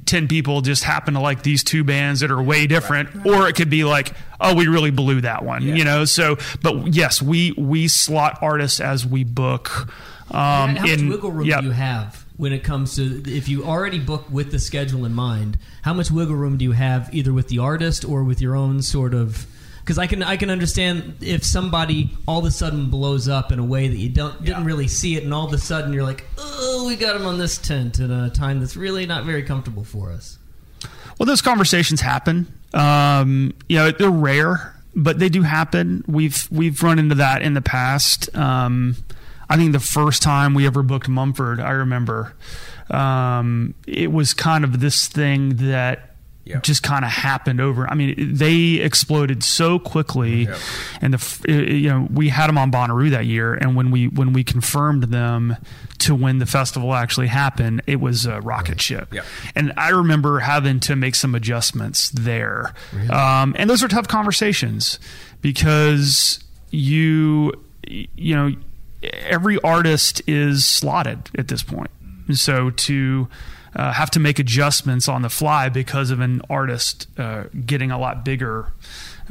10 0.05 0.27
people 0.27 0.61
just 0.61 0.83
happen 0.83 1.13
to 1.13 1.19
like 1.19 1.43
these 1.43 1.63
two 1.63 1.83
bands 1.83 2.21
that 2.21 2.31
are 2.31 2.41
way 2.41 2.65
different 2.65 3.13
right, 3.13 3.25
right. 3.25 3.39
or 3.39 3.47
it 3.47 3.55
could 3.55 3.69
be 3.69 3.83
like 3.83 4.13
oh 4.41 4.55
we 4.55 4.67
really 4.67 4.89
blew 4.89 5.21
that 5.21 5.45
one 5.45 5.61
yeah. 5.61 5.75
you 5.75 5.83
know 5.85 6.05
so 6.05 6.37
but 6.61 6.87
yes 6.93 7.21
we 7.21 7.51
we 7.53 7.87
slot 7.87 8.39
artists 8.41 8.79
as 8.79 9.05
we 9.05 9.23
book 9.23 9.87
um 10.31 10.75
how 10.75 10.81
much 10.81 10.89
in, 10.89 11.09
wiggle 11.09 11.31
room 11.31 11.45
yep. 11.45 11.61
do 11.61 11.67
you 11.67 11.71
have 11.71 12.25
when 12.35 12.51
it 12.51 12.63
comes 12.63 12.95
to 12.95 13.23
if 13.31 13.47
you 13.47 13.63
already 13.63 13.99
book 13.99 14.25
with 14.31 14.51
the 14.51 14.57
schedule 14.57 15.05
in 15.05 15.13
mind 15.13 15.59
how 15.83 15.93
much 15.93 16.09
wiggle 16.09 16.35
room 16.35 16.57
do 16.57 16.65
you 16.65 16.71
have 16.71 17.13
either 17.13 17.31
with 17.31 17.47
the 17.49 17.59
artist 17.59 18.03
or 18.03 18.23
with 18.23 18.41
your 18.41 18.55
own 18.55 18.81
sort 18.81 19.13
of 19.13 19.45
because 19.85 19.99
I 19.99 20.07
can 20.07 20.23
I 20.23 20.35
can 20.35 20.49
understand 20.49 21.17
if 21.21 21.43
somebody 21.43 22.09
all 22.27 22.39
of 22.39 22.45
a 22.45 22.51
sudden 22.51 22.89
blows 22.89 23.29
up 23.29 23.51
in 23.51 23.59
a 23.59 23.63
way 23.63 23.87
that 23.87 23.97
you 23.97 24.09
don't 24.09 24.43
didn't 24.43 24.61
yeah. 24.61 24.65
really 24.65 24.87
see 24.87 25.15
it, 25.15 25.23
and 25.23 25.31
all 25.31 25.45
of 25.45 25.53
a 25.53 25.59
sudden 25.59 25.93
you're 25.93 26.03
like, 26.03 26.25
oh, 26.39 26.85
we 26.87 26.95
got 26.95 27.15
him 27.15 27.27
on 27.27 27.37
this 27.37 27.59
tent 27.59 27.99
at 27.99 28.09
a 28.09 28.31
time 28.31 28.59
that's 28.59 28.75
really 28.75 29.05
not 29.05 29.25
very 29.25 29.43
comfortable 29.43 29.83
for 29.83 30.11
us. 30.11 30.39
Well, 31.19 31.27
those 31.27 31.43
conversations 31.43 32.01
happen. 32.01 32.51
Um, 32.73 33.53
you 33.69 33.77
know, 33.77 33.91
they're 33.91 34.09
rare, 34.09 34.75
but 34.95 35.19
they 35.19 35.29
do 35.29 35.43
happen. 35.43 36.03
We've 36.07 36.47
we've 36.49 36.81
run 36.81 36.97
into 36.97 37.15
that 37.15 37.43
in 37.43 37.53
the 37.53 37.61
past. 37.61 38.35
Um, 38.35 38.95
I 39.47 39.55
think 39.55 39.71
the 39.71 39.79
first 39.79 40.23
time 40.23 40.55
we 40.55 40.65
ever 40.65 40.81
booked 40.81 41.07
Mumford, 41.07 41.59
I 41.59 41.71
remember 41.71 42.33
um, 42.89 43.75
it 43.85 44.11
was 44.11 44.33
kind 44.33 44.63
of 44.63 44.79
this 44.79 45.07
thing 45.07 45.57
that 45.69 46.14
Yeah. 46.45 46.59
just 46.59 46.83
kind 46.83 47.03
of 47.03 47.09
happened 47.09 47.59
over. 47.59 47.89
I 47.89 47.95
mean, 47.95 48.35
they 48.35 48.75
exploded 48.75 49.43
so 49.43 49.79
quickly, 49.79 50.43
Yeah. 50.43 50.57
and 51.01 51.13
the 51.15 51.51
you 51.51 51.89
know 51.89 52.07
we 52.13 52.29
had 52.29 52.47
them 52.47 52.57
on 52.59 52.71
Bonnaroo 52.71 53.09
that 53.09 53.25
year, 53.25 53.55
and 53.55 53.75
when 53.75 53.89
we 53.89 54.07
when 54.09 54.31
we 54.31 54.43
confirmed 54.43 55.05
them 55.05 55.57
to 55.99 56.13
when 56.13 56.37
the 56.37 56.45
festival 56.45 56.93
actually 56.93 57.27
happened, 57.27 57.81
it 57.87 57.99
was 57.99 58.27
a 58.27 58.41
rocket 58.41 58.79
ship. 58.79 59.11
Yeah. 59.11 59.23
And 59.55 59.73
I 59.75 59.89
remember 59.89 60.39
having 60.41 60.79
to 60.81 60.95
make 60.95 61.15
some 61.15 61.33
adjustments 61.33 62.09
there, 62.09 62.73
um, 63.09 63.55
and 63.57 63.67
those 63.67 63.81
are 63.83 63.87
tough 63.87 64.07
conversations 64.07 64.99
because 65.41 66.43
you 66.69 67.53
you 67.87 68.35
know 68.35 68.51
every 69.03 69.59
artist 69.61 70.21
is 70.27 70.65
slotted 70.65 71.29
at 71.37 71.47
this 71.47 71.63
point. 71.63 71.89
So 72.33 72.69
to 72.71 73.27
uh, 73.75 73.91
have 73.91 74.11
to 74.11 74.19
make 74.19 74.39
adjustments 74.39 75.07
on 75.07 75.21
the 75.21 75.29
fly 75.29 75.69
because 75.69 76.11
of 76.11 76.19
an 76.19 76.41
artist 76.49 77.07
uh, 77.17 77.45
getting 77.65 77.91
a 77.91 77.99
lot 77.99 78.23
bigger, 78.23 78.71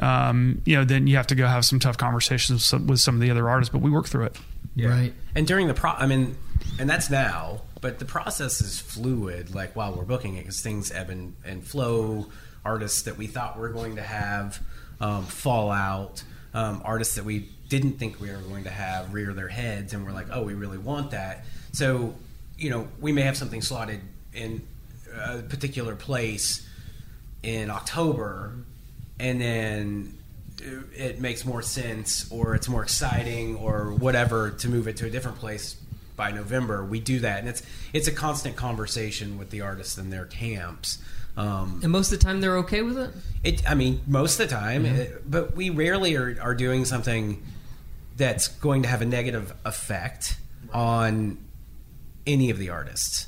um, 0.00 0.60
you 0.64 0.76
know, 0.76 0.84
then 0.84 1.06
you 1.06 1.16
have 1.16 1.26
to 1.28 1.34
go 1.34 1.46
have 1.46 1.64
some 1.64 1.78
tough 1.78 1.96
conversations 1.96 2.56
with 2.58 2.62
some, 2.62 2.86
with 2.86 3.00
some 3.00 3.14
of 3.14 3.20
the 3.20 3.30
other 3.30 3.48
artists. 3.48 3.72
But 3.72 3.80
we 3.80 3.90
work 3.90 4.06
through 4.06 4.24
it. 4.24 4.36
Right. 4.76 5.12
And 5.34 5.46
during 5.46 5.68
the 5.68 5.74
pro, 5.74 5.90
I 5.90 6.06
mean, 6.06 6.36
and 6.78 6.90
that's 6.90 7.08
now, 7.10 7.62
but 7.80 7.98
the 7.98 8.04
process 8.04 8.60
is 8.60 8.80
fluid. 8.80 9.54
Like 9.54 9.76
while 9.76 9.94
we're 9.94 10.04
booking 10.04 10.36
it, 10.36 10.40
because 10.40 10.60
things 10.60 10.90
ebb 10.92 11.10
and, 11.10 11.34
and 11.44 11.64
flow. 11.64 12.26
Artists 12.66 13.02
that 13.02 13.18
we 13.18 13.26
thought 13.26 13.58
were 13.58 13.68
going 13.68 13.96
to 13.96 14.02
have 14.02 14.58
um, 14.98 15.26
fall 15.26 15.70
out. 15.70 16.22
Um, 16.54 16.80
artists 16.82 17.16
that 17.16 17.24
we 17.26 17.50
didn't 17.68 17.98
think 17.98 18.22
we 18.22 18.30
were 18.30 18.38
going 18.38 18.64
to 18.64 18.70
have 18.70 19.12
rear 19.12 19.34
their 19.34 19.48
heads, 19.48 19.92
and 19.92 20.02
we're 20.02 20.12
like, 20.12 20.28
oh, 20.32 20.42
we 20.44 20.54
really 20.54 20.78
want 20.78 21.10
that. 21.10 21.44
So, 21.72 22.14
you 22.56 22.70
know, 22.70 22.88
we 23.00 23.12
may 23.12 23.20
have 23.20 23.36
something 23.36 23.60
slotted 23.60 24.00
in 24.34 24.62
a 25.14 25.38
particular 25.42 25.94
place 25.96 26.66
in 27.42 27.70
October, 27.70 28.52
and 29.18 29.40
then 29.40 30.18
it 30.96 31.20
makes 31.20 31.44
more 31.44 31.62
sense 31.62 32.30
or 32.30 32.54
it's 32.54 32.68
more 32.68 32.82
exciting 32.82 33.56
or 33.56 33.92
whatever 33.92 34.50
to 34.50 34.68
move 34.68 34.88
it 34.88 34.96
to 34.96 35.06
a 35.06 35.10
different 35.10 35.38
place 35.38 35.76
by 36.16 36.30
November. 36.30 36.84
We 36.84 37.00
do 37.00 37.20
that, 37.20 37.40
and 37.40 37.48
it's 37.48 37.62
it's 37.92 38.08
a 38.08 38.12
constant 38.12 38.56
conversation 38.56 39.38
with 39.38 39.50
the 39.50 39.60
artists 39.62 39.98
and 39.98 40.12
their 40.12 40.24
camps. 40.26 40.98
Um, 41.36 41.80
And 41.82 41.90
most 41.90 42.12
of 42.12 42.20
the 42.20 42.24
time 42.24 42.40
they're 42.40 42.58
okay 42.58 42.82
with 42.82 42.96
it. 42.96 43.10
it, 43.42 43.68
I 43.70 43.74
mean, 43.74 44.00
most 44.06 44.38
of 44.38 44.48
the 44.48 44.54
time, 44.54 44.86
it- 44.86 45.28
but 45.28 45.56
we 45.56 45.68
rarely 45.70 46.14
are, 46.16 46.36
are 46.40 46.54
doing 46.54 46.84
something 46.84 47.42
that's 48.16 48.46
going 48.46 48.82
to 48.82 48.88
have 48.88 49.02
a 49.02 49.04
negative 49.04 49.52
effect 49.64 50.36
on 50.72 51.36
any 52.24 52.50
of 52.50 52.58
the 52.58 52.70
artists. 52.70 53.26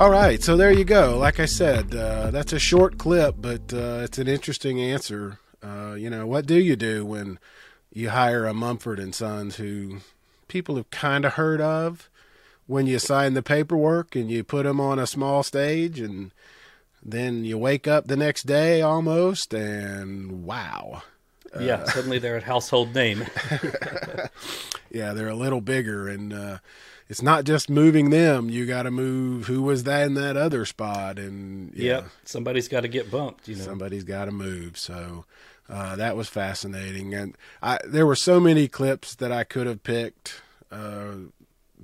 All 0.00 0.08
right, 0.08 0.42
so 0.42 0.56
there 0.56 0.72
you 0.72 0.84
go. 0.84 1.18
Like 1.18 1.38
I 1.38 1.44
said, 1.44 1.94
uh, 1.94 2.30
that's 2.30 2.54
a 2.54 2.58
short 2.58 2.96
clip, 2.96 3.34
but 3.38 3.70
uh, 3.70 4.00
it's 4.02 4.16
an 4.16 4.28
interesting 4.28 4.80
answer. 4.80 5.38
Uh, 5.62 5.92
you 5.92 6.08
know, 6.08 6.26
what 6.26 6.46
do 6.46 6.58
you 6.58 6.74
do 6.74 7.04
when 7.04 7.38
you 7.92 8.08
hire 8.08 8.46
a 8.46 8.54
Mumford 8.54 8.98
and 8.98 9.14
Sons 9.14 9.56
who 9.56 9.98
people 10.48 10.76
have 10.76 10.90
kind 10.90 11.26
of 11.26 11.34
heard 11.34 11.60
of? 11.60 12.08
When 12.66 12.86
you 12.86 12.98
sign 12.98 13.34
the 13.34 13.42
paperwork 13.42 14.16
and 14.16 14.30
you 14.30 14.42
put 14.42 14.62
them 14.62 14.80
on 14.80 14.98
a 14.98 15.06
small 15.06 15.42
stage, 15.42 16.00
and 16.00 16.30
then 17.02 17.44
you 17.44 17.58
wake 17.58 17.86
up 17.86 18.06
the 18.06 18.16
next 18.16 18.44
day 18.44 18.80
almost, 18.80 19.52
and 19.52 20.46
wow, 20.46 21.02
yeah, 21.60 21.84
suddenly 21.84 22.18
they're 22.18 22.38
a 22.38 22.42
household 22.42 22.94
name. 22.94 23.26
yeah, 24.90 25.12
they're 25.12 25.28
a 25.28 25.34
little 25.34 25.60
bigger, 25.60 26.08
and 26.08 26.32
uh, 26.32 26.58
it's 27.10 27.22
not 27.22 27.44
just 27.44 27.68
moving 27.68 28.10
them. 28.10 28.48
You 28.48 28.66
got 28.66 28.84
to 28.84 28.90
move 28.92 29.48
who 29.48 29.62
was 29.62 29.82
that 29.82 30.06
in 30.06 30.14
that 30.14 30.36
other 30.36 30.64
spot, 30.64 31.18
and 31.18 31.74
yeah, 31.74 31.84
Yep, 31.84 32.04
somebody's 32.24 32.68
got 32.68 32.82
to 32.82 32.88
get 32.88 33.10
bumped. 33.10 33.48
You 33.48 33.56
know, 33.56 33.64
somebody's 33.64 34.04
got 34.04 34.26
to 34.26 34.30
move. 34.30 34.78
So 34.78 35.24
uh, 35.68 35.96
that 35.96 36.16
was 36.16 36.28
fascinating, 36.28 37.12
and 37.12 37.36
I 37.60 37.78
there 37.84 38.06
were 38.06 38.14
so 38.14 38.38
many 38.38 38.68
clips 38.68 39.16
that 39.16 39.32
I 39.32 39.42
could 39.42 39.66
have 39.66 39.82
picked. 39.82 40.40
Uh, 40.70 41.14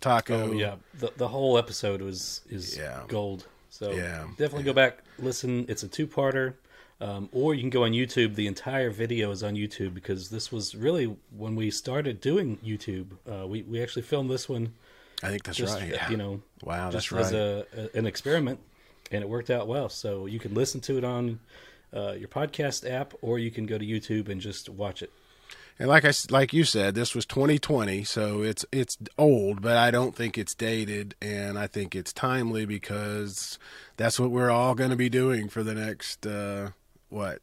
Taco, 0.00 0.50
Oh 0.50 0.52
yeah, 0.52 0.76
the 0.96 1.10
the 1.16 1.28
whole 1.28 1.58
episode 1.58 2.02
was 2.02 2.42
is 2.48 2.78
Yeah. 2.78 3.02
gold. 3.08 3.46
So 3.68 3.92
Yeah. 3.92 4.26
definitely 4.38 4.62
go 4.62 4.72
back, 4.72 4.98
listen. 5.18 5.66
It's 5.68 5.82
a 5.82 5.88
two 5.88 6.06
parter, 6.06 6.54
um, 7.00 7.28
or 7.32 7.52
you 7.52 7.62
can 7.62 7.70
go 7.70 7.82
on 7.82 7.90
YouTube. 7.90 8.36
The 8.36 8.46
entire 8.46 8.90
video 8.90 9.32
is 9.32 9.42
on 9.42 9.54
YouTube 9.54 9.92
because 9.92 10.30
this 10.30 10.52
was 10.52 10.76
really 10.76 11.16
when 11.36 11.56
we 11.56 11.72
started 11.72 12.20
doing 12.20 12.58
YouTube. 12.64 13.06
Uh, 13.28 13.46
we 13.48 13.62
we 13.62 13.82
actually 13.82 14.02
filmed 14.02 14.30
this 14.30 14.48
one 14.48 14.74
I 15.22 15.28
think 15.28 15.44
that's 15.44 15.58
just 15.58 15.78
right. 15.78 15.90
Yeah. 15.90 16.10
you 16.10 16.16
know 16.16 16.42
wow, 16.62 16.90
that's 16.90 17.10
right. 17.10 17.24
as 17.24 17.32
a, 17.32 17.66
a, 17.76 17.98
an 17.98 18.06
experiment, 18.06 18.60
and 19.10 19.22
it 19.22 19.28
worked 19.28 19.50
out 19.50 19.66
well. 19.66 19.88
So 19.88 20.26
you 20.26 20.38
can 20.38 20.54
listen 20.54 20.80
to 20.82 20.98
it 20.98 21.04
on 21.04 21.40
uh, 21.94 22.12
your 22.12 22.28
podcast 22.28 22.88
app, 22.88 23.14
or 23.22 23.38
you 23.38 23.50
can 23.50 23.66
go 23.66 23.78
to 23.78 23.84
YouTube 23.84 24.28
and 24.28 24.40
just 24.40 24.68
watch 24.68 25.02
it. 25.02 25.10
And 25.78 25.88
like 25.88 26.04
I 26.06 26.12
like 26.30 26.54
you 26.54 26.64
said, 26.64 26.94
this 26.94 27.14
was 27.14 27.26
2020, 27.26 28.02
so 28.04 28.42
it's 28.42 28.64
it's 28.72 28.96
old, 29.18 29.60
but 29.60 29.76
I 29.76 29.90
don't 29.90 30.14
think 30.16 30.38
it's 30.38 30.54
dated, 30.54 31.14
and 31.20 31.58
I 31.58 31.66
think 31.66 31.94
it's 31.94 32.14
timely 32.14 32.64
because 32.64 33.58
that's 33.98 34.18
what 34.18 34.30
we're 34.30 34.50
all 34.50 34.74
going 34.74 34.90
to 34.90 34.96
be 34.96 35.10
doing 35.10 35.48
for 35.48 35.62
the 35.62 35.74
next 35.74 36.26
uh, 36.26 36.70
what 37.10 37.40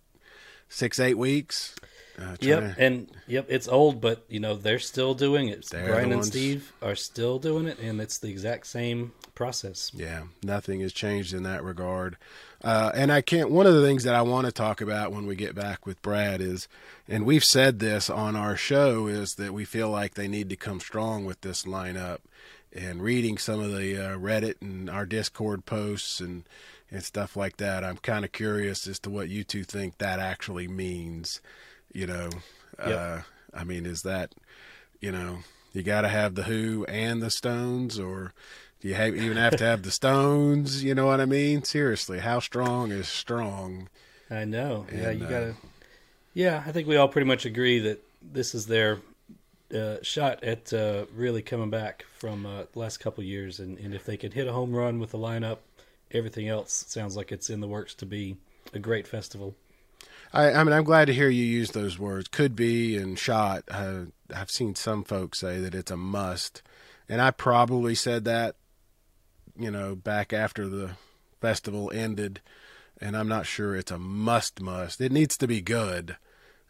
six 0.68 1.00
eight 1.00 1.18
weeks. 1.18 1.76
Uh, 2.20 2.36
Yep, 2.42 2.60
trying- 2.60 2.76
and 2.78 3.12
yep, 3.28 3.48
it's 3.50 3.68
old, 3.68 4.00
but 4.00 4.24
you 4.30 4.40
know 4.40 4.56
they're 4.56 4.78
still 4.80 5.16
doing 5.16 5.48
it. 5.48 5.66
They're 5.70 5.88
Bryan 5.88 6.04
and 6.06 6.16
ones- 6.16 6.28
Steve 6.28 6.72
are 6.82 6.96
still 6.96 7.40
doing 7.40 7.66
it, 7.68 7.80
and 7.80 8.00
it's 8.00 8.20
the 8.20 8.30
exact 8.30 8.68
same 8.68 9.14
process. 9.34 9.90
Yeah, 9.96 10.24
nothing 10.44 10.82
has 10.82 10.94
changed 10.94 11.34
in 11.34 11.42
that 11.44 11.64
regard. 11.64 12.18
Uh, 12.64 12.92
and 12.94 13.12
I 13.12 13.22
can't. 13.22 13.50
One 13.50 13.66
of 13.66 13.74
the 13.74 13.82
things 13.84 14.04
that 14.04 14.14
I 14.16 14.22
want 14.22 14.46
to 14.46 14.52
talk 14.52 14.80
about 14.80 15.12
when 15.12 15.26
we 15.26 15.36
get 15.36 15.56
back 15.56 15.86
with 15.88 16.02
Brad 16.04 16.40
is, 16.40 16.68
and 17.10 17.26
we've 17.26 17.44
said 17.44 17.80
this 17.80 18.10
on 18.12 18.36
our 18.36 18.56
show, 18.56 19.08
is 19.08 19.36
that 19.36 19.54
we 19.54 19.66
feel 19.66 19.90
like 19.90 20.14
they 20.14 20.28
need 20.28 20.50
to 20.52 20.56
come 20.56 20.80
strong 20.80 21.26
with 21.26 21.42
this 21.42 21.64
lineup. 21.64 22.20
And 22.72 23.02
reading 23.04 23.38
some 23.38 23.60
of 23.60 23.72
the 23.76 23.98
uh, 23.98 24.18
Reddit 24.18 24.56
and 24.62 24.90
our 24.90 25.06
Discord 25.06 25.66
posts 25.66 26.20
and 26.20 26.44
and 26.92 27.04
stuff 27.04 27.36
like 27.36 27.58
that, 27.58 27.84
I'm 27.84 27.98
kind 27.98 28.24
of 28.24 28.32
curious 28.32 28.86
as 28.86 29.00
to 29.00 29.10
what 29.10 29.28
you 29.30 29.44
two 29.44 29.64
think 29.64 29.98
that 29.98 30.20
actually 30.20 30.68
means. 30.68 31.42
You 31.94 32.08
know, 32.08 32.30
uh, 32.80 33.22
I 33.54 33.64
mean, 33.64 33.86
is 33.86 34.02
that 34.02 34.34
you 35.00 35.12
know 35.12 35.40
you 35.74 35.84
got 35.84 36.02
to 36.02 36.10
have 36.10 36.36
the 36.36 36.44
Who 36.44 36.86
and 36.86 37.22
the 37.22 37.30
Stones, 37.30 38.00
or 38.00 38.34
do 38.82 38.88
you 38.88 38.96
have, 38.96 39.16
even 39.16 39.38
have 39.38 39.56
to 39.58 39.64
have 39.64 39.84
the 39.84 39.92
Stones? 40.02 40.84
You 40.84 40.96
know 40.96 41.06
what 41.06 41.22
I 41.22 41.26
mean? 41.26 41.64
Seriously, 41.64 42.20
how 42.20 42.40
strong 42.40 42.92
is 42.92 43.08
strong? 43.08 43.90
I 44.30 44.46
know. 44.46 44.86
yeah, 44.94 45.12
you 45.12 45.26
uh, 45.26 45.30
gotta. 45.30 45.56
Yeah, 46.34 46.64
I 46.66 46.72
think 46.72 46.88
we 46.88 46.98
all 46.98 47.08
pretty 47.08 47.28
much 47.28 47.46
agree 47.46 47.80
that 47.80 48.04
this 48.22 48.56
is 48.56 48.66
their 48.66 49.00
uh, 49.74 49.98
shot 50.02 50.44
at 50.44 50.74
uh, 50.74 51.06
really 51.16 51.42
coming 51.42 51.70
back 51.70 52.06
from 52.18 52.46
uh, 52.46 52.64
the 52.72 52.80
last 52.80 52.98
couple 52.98 53.22
of 53.22 53.28
years, 53.28 53.60
and, 53.60 53.78
and 53.78 53.94
if 53.94 54.06
they 54.06 54.18
could 54.18 54.34
hit 54.34 54.48
a 54.48 54.54
home 54.54 54.74
run 54.74 55.00
with 55.00 55.12
the 55.12 55.18
lineup, 55.18 55.58
everything 56.12 56.48
else 56.48 56.86
sounds 56.88 57.16
like 57.16 57.32
it's 57.32 57.50
in 57.50 57.60
the 57.60 57.68
works 57.68 57.94
to 57.96 58.06
be 58.06 58.38
a 58.74 58.80
great 58.80 59.08
festival. 59.08 59.56
I, 60.34 60.52
I 60.52 60.64
mean, 60.64 60.74
I'm 60.74 60.84
glad 60.84 61.06
to 61.06 61.14
hear 61.14 61.30
you 61.30 61.46
use 61.46 61.72
those 61.72 62.00
words. 62.00 62.28
Could 62.28 62.56
be 62.56 62.98
and 62.98 63.18
shot. 63.20 63.64
Uh, 63.70 64.06
I've 64.36 64.50
seen 64.50 64.74
some 64.76 65.04
folks 65.04 65.40
say 65.40 65.60
that 65.60 65.76
it's 65.76 65.92
a 65.92 65.98
must, 65.98 66.64
and 67.08 67.22
I 67.22 67.32
probably 67.32 67.94
said 67.94 68.26
that, 68.26 68.56
you 69.58 69.70
know, 69.70 69.96
back 69.96 70.34
after 70.34 70.68
the 70.68 70.92
festival 71.40 71.92
ended, 71.94 72.42
and 73.00 73.16
I'm 73.16 73.28
not 73.28 73.46
sure 73.46 73.76
it's 73.76 73.92
a 73.92 74.00
must. 74.00 74.60
Must. 74.60 75.00
It 75.00 75.12
needs 75.12 75.38
to 75.38 75.48
be 75.48 75.62
good, 75.62 76.18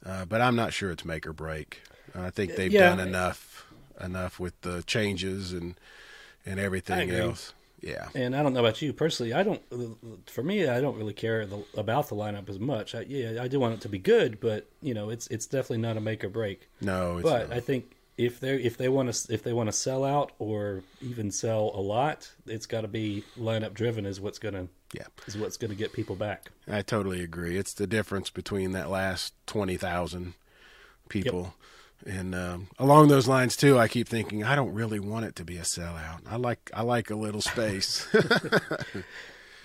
uh, 0.05 0.25
but 0.25 0.41
I'm 0.41 0.55
not 0.55 0.74
sure 0.74 0.91
it's 0.91 1.05
make 1.05 1.25
or 1.25 1.34
break. 1.34 1.84
I 2.13 2.29
think 2.32 2.55
they've 2.55 2.72
Yeah. 2.72 2.89
done 2.89 3.00
enough, 3.00 3.65
enough 4.01 4.39
with 4.39 4.60
the 4.62 4.84
changes 4.84 5.53
and 5.53 5.75
and 6.46 6.60
everything 6.60 7.10
else. 7.12 7.53
Yeah. 7.84 8.08
And 8.16 8.36
I 8.36 8.42
don't 8.42 8.54
know 8.54 8.62
about 8.62 8.82
you 8.82 8.94
personally. 8.94 9.34
I 9.34 9.44
don't. 9.44 9.62
For 10.30 10.42
me, 10.42 10.68
I 10.68 10.80
don't 10.80 10.98
really 10.98 11.13
care 11.13 11.46
the, 11.46 11.63
about 11.75 12.08
the 12.08 12.16
lineup 12.16 12.50
as 12.50 12.60
much. 12.60 12.96
I, 12.96 13.02
yeah, 13.02 13.44
I 13.44 13.48
do 13.48 13.60
want 13.60 13.74
it 13.75 13.82
to 13.82 13.90
be 13.90 14.00
good, 14.00 14.40
but 14.40 14.70
you 14.82 14.94
know, 14.94 15.10
it's 15.10 15.28
it's 15.28 15.46
definitely 15.46 15.80
not 15.80 15.98
a 15.98 16.02
make 16.02 16.24
or 16.24 16.30
break. 16.30 16.70
No, 16.82 17.18
it's 17.18 17.30
but 17.30 17.50
not. 17.50 17.58
I 17.58 17.60
think 17.60 17.92
if 18.18 18.40
they 18.40 18.56
if 18.56 18.78
they 18.78 18.88
want 18.90 19.13
to 19.13 19.34
if 19.34 19.44
they 19.44 19.54
want 19.54 19.68
to 19.68 19.74
sell 19.74 20.06
out 20.06 20.32
or 20.40 20.82
even 21.02 21.30
sell 21.30 21.72
a 21.74 21.82
lot, 21.82 22.32
it's 22.48 22.66
got 22.66 22.82
to 22.82 22.88
be 22.88 23.24
lineup 23.38 23.74
driven. 23.74 24.06
Is 24.06 24.22
what's 24.22 24.40
gonna 24.40 24.68
Yeah. 24.94 25.08
is 25.28 25.38
what's 25.38 25.58
gonna 25.58 25.75
get 25.75 25.92
people 25.92 26.16
back. 26.16 26.52
I 26.68 26.84
totally 26.84 27.22
agree. 27.22 27.58
It's 27.58 27.74
the 27.74 27.88
difference 27.88 28.30
between 28.30 28.72
that 28.72 28.90
last 28.90 29.34
twenty 29.46 29.75
thousand 29.78 30.36
people, 31.10 31.56
and 32.05 32.36
um, 32.36 32.67
along 32.79 33.07
those 33.07 33.27
lines 33.27 33.55
too. 33.55 33.77
I 33.79 33.88
keep 33.88 34.07
thinking 34.07 34.43
I 34.43 34.55
don't 34.55 34.74
really 34.74 35.00
want 35.00 35.25
it 35.25 35.36
to 35.38 35.45
be 35.45 35.57
a 35.57 35.62
sellout. 35.62 36.22
I 36.29 36.36
like 36.38 36.69
I 36.74 36.81
like 36.83 37.10
a 37.10 37.15
little 37.15 37.41
space. 37.41 38.07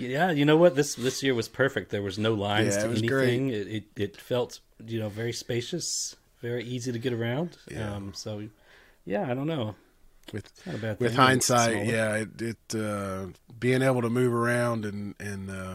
Yeah, 0.01 0.31
you 0.31 0.45
know 0.45 0.57
what? 0.57 0.77
This 0.77 0.95
this 0.95 1.23
year 1.25 1.35
was 1.35 1.49
perfect. 1.49 1.91
There 1.91 2.03
was 2.03 2.19
no 2.21 2.35
lines 2.35 2.77
Yeah, 2.77 2.85
to 2.85 2.89
anything. 2.91 3.49
It, 3.49 3.67
it 3.67 3.85
it 3.97 4.17
felt 4.17 4.61
you 4.87 5.01
know 5.01 5.09
very 5.09 5.33
spacious, 5.33 6.15
very 6.41 6.63
easy 6.65 6.93
to 6.93 6.99
get 7.01 7.13
around. 7.13 7.57
Yeah. 7.69 7.97
Um, 7.97 8.15
so 8.15 8.49
yeah, 9.05 9.29
I 9.29 9.35
don't 9.35 9.49
know. 9.49 9.75
with 10.33 10.53
not 10.67 10.77
a 10.77 10.79
bad 10.79 11.01
with 11.01 11.11
thing. 11.13 11.21
hindsight, 11.21 11.87
yeah, 11.87 12.15
it, 12.15 12.41
it 12.41 12.75
uh, 12.77 13.27
being 13.59 13.83
able 13.83 14.03
to 14.03 14.11
move 14.11 14.33
around 14.33 14.85
and 14.85 15.17
and 15.19 15.51
uh, 15.51 15.75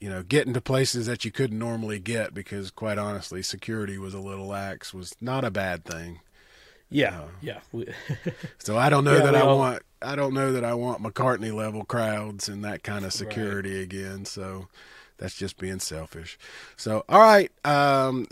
you 0.00 0.08
know 0.08 0.22
getting 0.22 0.52
to 0.54 0.60
places 0.60 1.06
that 1.06 1.24
you 1.24 1.30
couldn't 1.32 1.58
normally 1.58 1.98
get 1.98 2.34
because 2.34 2.70
quite 2.70 2.98
honestly, 2.98 3.42
security 3.42 3.98
was 3.98 4.14
a 4.14 4.20
little 4.20 4.46
lax 4.46 4.92
was 4.94 5.14
not 5.20 5.44
a 5.44 5.50
bad 5.50 5.84
thing. 5.84 6.20
Yeah, 6.90 7.24
yeah. 7.42 7.60
So 8.58 8.78
I 8.78 8.88
don't 8.88 9.04
know 9.04 9.16
Yeah, 9.18 9.24
that 9.26 9.34
I 9.36 9.44
well- 9.44 9.58
want 9.58 9.82
I 10.00 10.14
don't 10.14 10.32
know 10.32 10.52
that 10.52 10.64
I 10.64 10.74
want 10.74 11.02
McCartney 11.02 11.52
level 11.52 11.84
crowds 11.84 12.48
and 12.48 12.64
that 12.64 12.82
kind 12.84 13.04
of 13.04 13.12
security 13.12 13.82
again. 13.82 14.24
So 14.24 14.68
that's 15.18 15.34
just 15.34 15.58
being 15.58 15.80
selfish. 15.80 16.38
So 16.76 17.04
all 17.08 17.20
right, 17.20 17.50
um, 17.64 18.26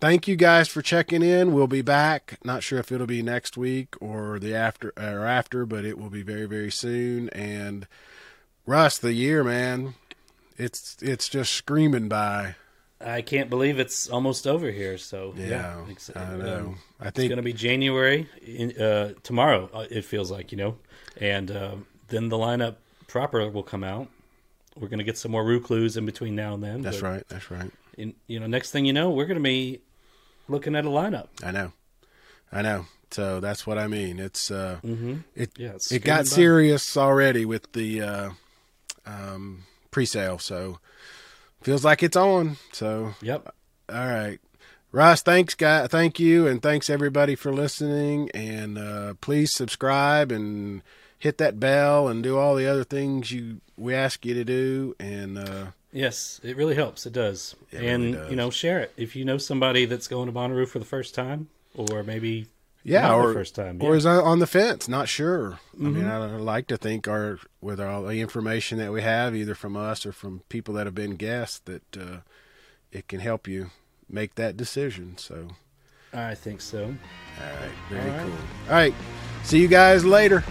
thank 0.00 0.26
you 0.26 0.34
guys 0.34 0.66
for 0.68 0.80
checking 0.82 1.22
in. 1.22 1.52
We'll 1.52 1.66
be 1.66 1.82
back. 1.82 2.38
Not 2.42 2.62
sure 2.62 2.78
if 2.78 2.90
it'll 2.90 3.06
be 3.06 3.22
next 3.22 3.56
week 3.58 3.94
or 4.00 4.38
the 4.38 4.54
after 4.54 4.92
or 4.96 5.26
after, 5.26 5.66
but 5.66 5.84
it 5.84 5.98
will 5.98 6.10
be 6.10 6.22
very 6.22 6.46
very 6.46 6.72
soon. 6.72 7.28
And 7.28 7.86
Russ, 8.66 8.96
the 8.98 9.12
year 9.12 9.44
man, 9.44 9.94
it's 10.56 10.96
it's 11.02 11.28
just 11.28 11.52
screaming 11.52 12.08
by. 12.08 12.54
I 13.00 13.20
can't 13.22 13.50
believe 13.50 13.78
it's 13.78 14.08
almost 14.08 14.46
over 14.46 14.70
here. 14.70 14.96
So 14.98 15.34
Yeah, 15.36 15.84
yeah, 15.86 15.94
I 16.16 16.36
know. 16.36 16.56
um, 16.58 16.78
I 17.00 17.04
think 17.10 17.16
it's 17.18 17.28
going 17.28 17.36
to 17.36 17.42
be 17.42 17.52
January 17.52 18.28
in, 18.42 18.80
uh, 18.80 19.12
tomorrow. 19.22 19.68
uh, 19.74 19.86
It 19.90 20.04
feels 20.04 20.30
like 20.30 20.52
you 20.52 20.58
know, 20.58 20.76
and 21.20 21.50
um, 21.50 21.86
then 22.08 22.28
the 22.30 22.36
lineup 22.38 22.76
proper 23.06 23.48
will 23.50 23.62
come 23.62 23.84
out. 23.84 24.08
We're 24.76 24.88
going 24.88 24.98
to 24.98 25.04
get 25.04 25.18
some 25.18 25.32
more 25.32 25.44
Roo 25.44 25.60
clues 25.60 25.96
in 25.96 26.06
between 26.06 26.34
now 26.34 26.54
and 26.54 26.62
then. 26.62 26.82
That's 26.82 27.02
right. 27.02 27.22
That's 27.28 27.50
right. 27.50 27.70
In, 27.96 28.14
you 28.26 28.40
know, 28.40 28.46
next 28.48 28.70
thing 28.72 28.86
you 28.86 28.92
know, 28.92 29.10
we're 29.10 29.26
going 29.26 29.38
to 29.38 29.42
be 29.42 29.80
looking 30.48 30.74
at 30.74 30.84
a 30.84 30.88
lineup. 30.88 31.28
I 31.44 31.50
know, 31.52 31.72
I 32.50 32.62
know. 32.62 32.86
So 33.10 33.38
that's 33.38 33.66
what 33.66 33.78
I 33.78 33.86
mean. 33.86 34.18
It's 34.18 34.50
uh, 34.50 34.80
it 35.36 35.50
Yeah, 35.58 35.74
it's 35.74 35.92
it 35.92 36.04
got 36.04 36.18
by. 36.20 36.22
serious 36.24 36.96
already 36.96 37.44
with 37.44 37.72
the 37.72 38.00
uh, 38.02 38.30
um, 39.06 39.64
pre-sale. 39.94 40.38
So 40.40 40.78
feels 41.62 41.84
like 41.84 42.02
it's 42.02 42.16
on. 42.16 42.56
So 42.72 43.14
Yep. 43.22 43.54
all 43.88 44.06
right, 44.06 44.38
Ross. 44.92 45.22
Thanks, 45.22 45.54
guy. 45.54 45.86
Thank 45.86 46.18
you, 46.18 46.46
and 46.48 46.60
thanks 46.60 46.90
everybody 46.90 47.34
for 47.36 47.52
listening. 47.52 48.28
And 48.34 48.76
uh, 48.76 49.14
please 49.20 49.54
subscribe 49.54 50.32
and 50.32 50.82
hit 51.18 51.38
that 51.38 51.58
bell 51.60 52.08
and 52.08 52.22
do 52.22 52.36
all 52.36 52.54
the 52.56 52.66
other 52.66 52.84
things 52.84 53.30
you 53.32 53.60
we 53.76 53.94
ask 53.94 54.26
you 54.26 54.34
to 54.34 54.44
do. 54.44 54.94
And 54.98 55.38
uh, 55.38 55.66
Yes, 55.92 56.40
it 56.42 56.56
really 56.56 56.74
helps. 56.74 57.06
It 57.06 57.12
does. 57.12 57.54
It 57.70 57.80
and 57.82 58.02
really 58.04 58.12
does. 58.18 58.30
you 58.30 58.36
know, 58.36 58.50
share 58.50 58.80
it 58.80 58.92
if 58.96 59.14
you 59.14 59.24
know 59.24 59.38
somebody 59.38 59.84
that's 59.86 60.08
going 60.08 60.26
to 60.26 60.32
Bonnaroo 60.32 60.66
for 60.68 60.80
the 60.80 60.84
first 60.84 61.14
time, 61.14 61.48
or 61.76 62.02
maybe 62.02 62.46
Yeah, 62.84 63.08
not 63.08 63.18
or 63.18 63.32
first 63.32 63.54
time, 63.54 63.78
or 63.80 63.92
yeah. 63.92 63.96
is 63.96 64.06
on 64.06 64.38
the 64.40 64.46
fence, 64.46 64.88
not 64.88 65.08
sure. 65.08 65.58
I 65.80 65.84
mean. 65.84 66.06
I 66.06 66.18
like 66.36 66.66
to 66.66 66.76
think 66.76 67.08
our 67.08 67.38
with 67.62 67.80
all 67.80 68.02
the 68.02 68.20
information 68.20 68.76
that 68.78 68.92
we 68.92 69.00
have, 69.00 69.34
either 69.34 69.54
from 69.54 69.74
us 69.74 70.04
or 70.04 70.12
from 70.12 70.42
people 70.50 70.74
that 70.74 70.86
have 70.86 70.94
been 70.94 71.16
guests, 71.16 71.60
that 71.64 71.96
uh, 71.96 72.18
it 72.92 73.08
can 73.08 73.20
help 73.20 73.48
you 73.48 73.70
make 74.08 74.34
that 74.34 74.56
decision. 74.56 75.16
So, 75.16 75.48
I 76.12 76.34
think 76.34 76.60
so. 76.60 76.84
all 76.84 77.60
right, 77.60 77.70
very 77.88 78.10
All 78.10 78.16
right. 78.16 78.26
cool. 78.26 78.36
All 78.68 78.74
right, 78.74 78.94
see 79.44 79.60
you 79.60 79.68
guys 79.68 80.04
later. 80.04 80.44